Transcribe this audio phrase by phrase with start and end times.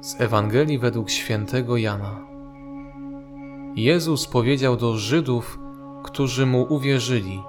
[0.00, 2.26] Z Ewangelii według świętego Jana.
[3.76, 5.58] Jezus powiedział do Żydów,
[6.02, 7.40] którzy mu uwierzyli: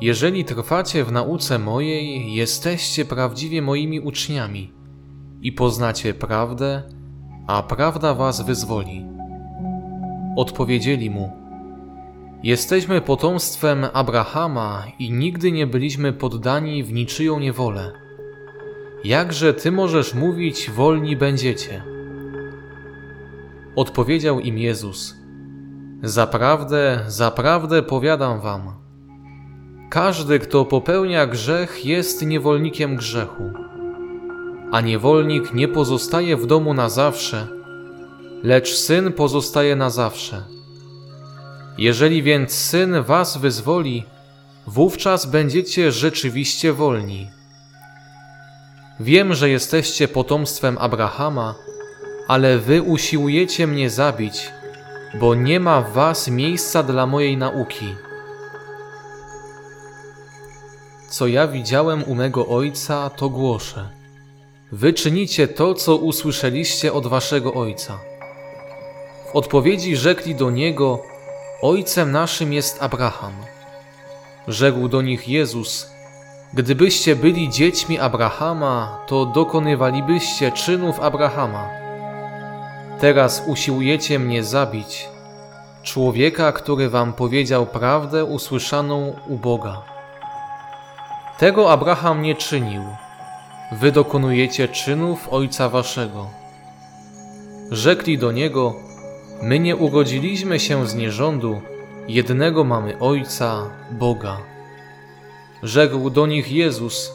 [0.00, 4.72] Jeżeli trwacie w nauce mojej, jesteście prawdziwie moimi uczniami
[5.42, 6.82] i poznacie prawdę,
[7.46, 9.06] a prawda was wyzwoli.
[10.36, 11.32] Odpowiedzieli mu:
[12.42, 17.99] Jesteśmy potomstwem Abrahama i nigdy nie byliśmy poddani w niczyją niewolę.
[19.04, 21.82] Jakże ty możesz mówić, wolni będziecie?
[23.76, 25.16] Odpowiedział im Jezus:
[26.02, 28.74] Zaprawdę, zaprawdę powiadam wam.
[29.90, 33.50] Każdy, kto popełnia grzech, jest niewolnikiem grzechu.
[34.72, 37.46] A niewolnik nie pozostaje w domu na zawsze,
[38.42, 40.44] lecz syn pozostaje na zawsze.
[41.78, 44.04] Jeżeli więc syn was wyzwoli,
[44.66, 47.39] wówczas będziecie rzeczywiście wolni.
[49.00, 51.54] Wiem, że jesteście potomstwem Abrahama,
[52.28, 54.50] ale wy usiłujecie mnie zabić,
[55.20, 57.94] bo nie ma w was miejsca dla mojej nauki.
[61.08, 63.88] Co ja widziałem u mego ojca, to głoszę.
[64.72, 67.98] Wy czynicie to, co usłyszeliście od waszego ojca.
[69.32, 71.02] W odpowiedzi rzekli do niego:
[71.62, 73.34] Ojcem naszym jest Abraham.
[74.48, 75.90] Rzekł do nich Jezus:
[76.54, 81.68] Gdybyście byli dziećmi Abrahama, to dokonywalibyście czynów Abrahama.
[83.00, 85.08] Teraz usiłujecie mnie zabić,
[85.82, 89.82] człowieka, który wam powiedział prawdę usłyszaną u Boga.
[91.38, 92.82] Tego Abraham nie czynił.
[93.72, 96.30] Wy dokonujecie czynów ojca waszego.
[97.70, 98.74] Rzekli do niego:
[99.42, 101.60] My nie urodziliśmy się z nierządu,
[102.08, 104.49] jednego mamy ojca, Boga.
[105.62, 107.14] Rzekł do nich Jezus: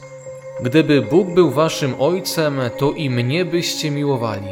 [0.61, 4.51] Gdyby Bóg był waszym ojcem, to i mnie byście miłowali.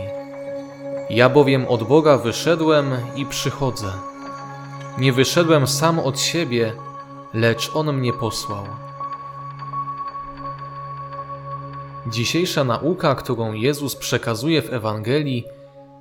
[1.09, 3.92] Ja bowiem od Boga wyszedłem i przychodzę.
[4.98, 6.73] Nie wyszedłem sam od siebie,
[7.33, 8.64] lecz On mnie posłał.
[12.08, 15.45] Dzisiejsza nauka, którą Jezus przekazuje w Ewangelii,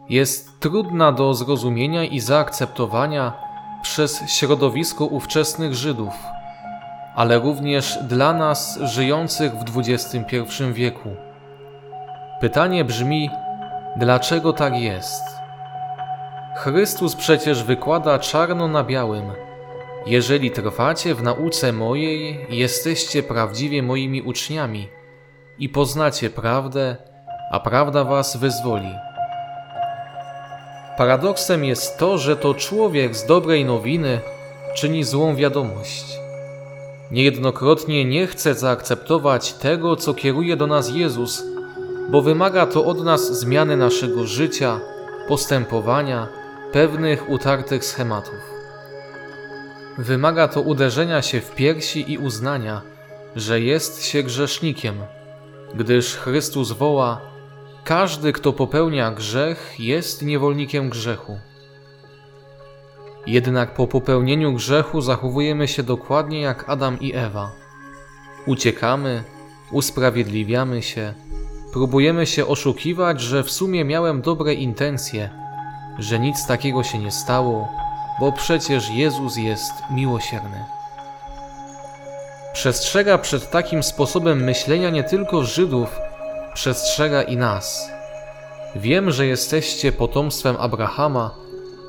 [0.08, 3.32] jest trudna do zrozumienia i zaakceptowania
[3.82, 6.12] przez środowisko ówczesnych Żydów,
[7.14, 10.36] ale również dla nas żyjących w XXI
[10.72, 11.08] wieku.
[12.40, 13.30] Pytanie brzmi:
[13.96, 15.22] dlaczego tak jest?
[16.56, 19.32] Chrystus przecież wykłada czarno na białym:
[20.06, 24.88] Jeżeli trwacie w nauce mojej, jesteście prawdziwie moimi uczniami
[25.58, 26.96] i poznacie prawdę,
[27.50, 28.94] a prawda was wyzwoli.
[30.96, 34.20] Paradoksem jest to, że to człowiek z dobrej nowiny
[34.74, 36.21] czyni złą wiadomość.
[37.12, 41.44] Niejednokrotnie nie chce zaakceptować tego, co kieruje do nas Jezus,
[42.10, 44.80] bo wymaga to od nas zmiany naszego życia,
[45.28, 46.28] postępowania,
[46.72, 48.40] pewnych utartych schematów.
[49.98, 52.82] Wymaga to uderzenia się w piersi i uznania,
[53.36, 54.94] że jest się grzesznikiem,
[55.74, 57.20] gdyż Chrystus woła:
[57.84, 61.38] Każdy, kto popełnia grzech, jest niewolnikiem grzechu.
[63.26, 67.50] Jednak po popełnieniu grzechu zachowujemy się dokładnie jak Adam i Ewa.
[68.46, 69.24] Uciekamy,
[69.72, 71.14] usprawiedliwiamy się,
[71.72, 75.30] próbujemy się oszukiwać, że w sumie miałem dobre intencje,
[75.98, 77.68] że nic takiego się nie stało,
[78.20, 80.64] bo przecież Jezus jest miłosierny.
[82.52, 85.98] Przestrzega przed takim sposobem myślenia nie tylko Żydów,
[86.54, 87.90] przestrzega i nas.
[88.76, 91.34] Wiem, że jesteście potomstwem Abrahama,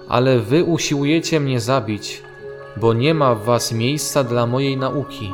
[0.08, 2.24] ale wy usiłujecie mnie zabić,
[2.78, 5.34] bo nie ma w was miejsca dla mojej nauki.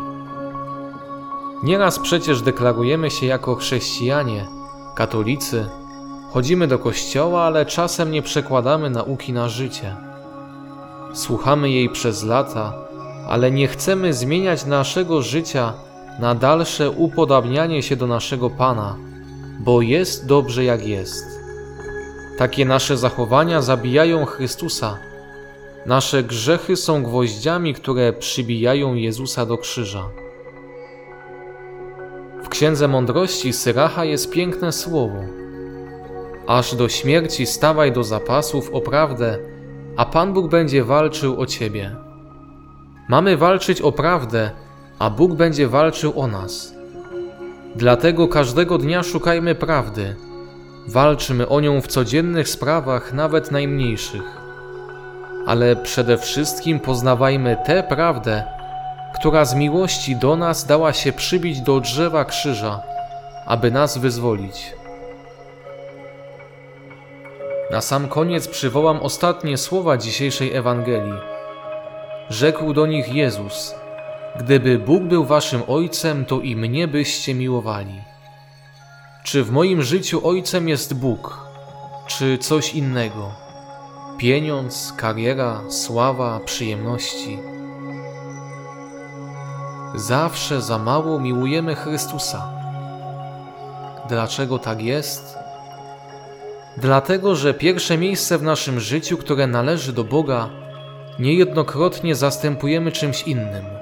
[1.64, 4.46] Nieraz przecież deklarujemy się jako chrześcijanie,
[4.96, 5.70] katolicy,
[6.32, 9.96] chodzimy do kościoła, ale czasem nie przekładamy nauki na życie.
[11.14, 12.74] Słuchamy jej przez lata,
[13.28, 15.74] ale nie chcemy zmieniać naszego życia
[16.20, 18.96] na dalsze upodabnianie się do naszego Pana,
[19.60, 21.26] bo jest dobrze jak jest.
[22.40, 24.98] Takie nasze zachowania zabijają Chrystusa.
[25.86, 30.10] Nasze grzechy są gwoździami, które przybijają Jezusa do krzyża.
[32.44, 35.20] W Księdze Mądrości Syracha jest piękne słowo.
[36.48, 39.40] Aż do śmierci stawaj do zapasów o prawdę,
[39.98, 41.96] a Pan Bóg będzie walczył o ciebie.
[43.10, 44.52] Mamy walczyć o prawdę,
[45.00, 46.74] a Bóg będzie walczył o nas.
[47.76, 50.29] Dlatego każdego dnia szukajmy prawdy.
[50.88, 54.38] Walczmy o nią w codziennych sprawach, nawet najmniejszych.
[55.48, 58.44] Ale przede wszystkim poznawajmy tę prawdę,
[59.16, 62.82] która z miłości do nas dała się przybić do drzewa krzyża,
[63.46, 64.74] aby nas wyzwolić.
[67.72, 71.20] Na sam koniec przywołam ostatnie słowa dzisiejszej Ewangelii.
[72.30, 73.76] Rzekł do nich Jezus:
[74.40, 78.09] Gdyby Bóg był waszym ojcem, to i mnie byście miłowali.
[79.30, 81.38] Czy w moim życiu ojcem jest Bóg,
[82.08, 83.32] czy coś innego?
[84.18, 87.40] Pieniądz, kariera, sława, przyjemności.
[89.96, 92.52] Zawsze za mało miłujemy Chrystusa.
[94.08, 95.38] Dlaczego tak jest?
[96.78, 100.50] Dlatego, że pierwsze miejsce w naszym życiu, które należy do Boga,
[101.20, 103.79] niejednokrotnie zastępujemy czymś innym.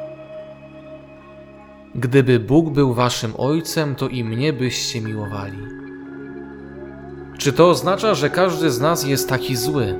[1.97, 5.57] Gdyby Bóg był waszym ojcem, to i mnie byście miłowali.
[7.37, 9.99] Czy to oznacza, że każdy z nas jest taki zły?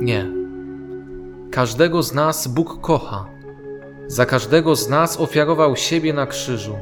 [0.00, 0.26] Nie.
[1.50, 3.26] Każdego z nas Bóg kocha.
[4.06, 6.76] Za każdego z nas ofiarował siebie na krzyżu.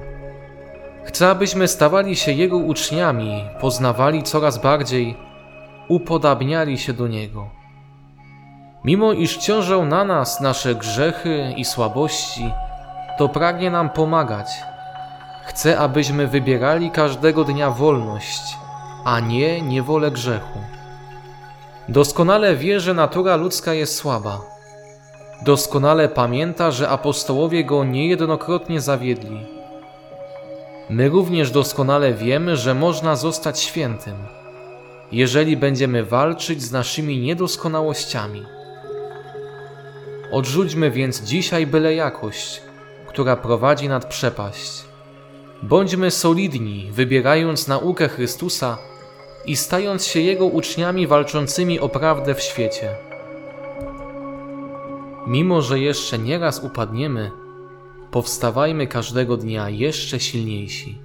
[1.05, 5.17] Chce, abyśmy stawali się Jego uczniami, poznawali coraz bardziej,
[5.89, 7.51] upodabniali się do Niego.
[8.85, 12.51] Mimo iż ciążą na nas nasze grzechy i słabości,
[13.19, 14.47] to pragnie nam pomagać.
[15.45, 18.57] Chce, abyśmy wybierali każdego dnia wolność,
[19.05, 20.59] a nie niewolę grzechu.
[21.89, 24.41] Doskonale wie, że natura ludzka jest słaba.
[25.43, 29.47] Doskonale pamięta, że apostołowie go niejednokrotnie zawiedli.
[30.91, 34.17] My również doskonale wiemy, że można zostać świętym,
[35.13, 38.47] jeżeli będziemy walczyć z naszymi niedoskonałościami.
[40.33, 42.68] Odrzućmy więc dzisiaj byle jakość,
[43.19, 44.85] która prowadzi nad przepaść.
[45.63, 48.79] Bądźmy solidni, wybierając naukę Chrystusa
[49.47, 52.95] i stając się Jego uczniami walczącymi o prawdę w świecie.
[55.27, 57.31] Mimo, że jeszcze nieraz upadniemy,
[58.11, 60.99] powstawajmy każdego dnia jeszcze silniejsi.